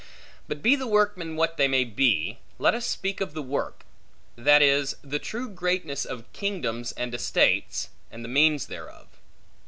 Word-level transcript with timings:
But 0.47 0.63
be 0.63 0.75
the 0.75 0.87
workmen 0.87 1.35
what 1.35 1.57
they 1.57 1.67
may 1.67 1.83
be, 1.83 2.39
let 2.57 2.73
us 2.73 2.87
speak 2.87 3.21
of 3.21 3.35
the 3.35 3.43
work; 3.43 3.85
that 4.35 4.63
is, 4.63 4.95
the 5.03 5.19
true 5.19 5.47
greatness 5.47 6.05
of 6.05 6.33
kingdoms 6.33 6.91
and 6.93 7.13
estates, 7.13 7.89
and 8.09 8.25
the 8.25 8.27
means 8.27 8.65
thereof. 8.65 9.09